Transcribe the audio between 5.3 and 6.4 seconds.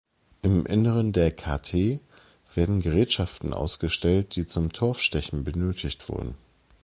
benötigt wurden.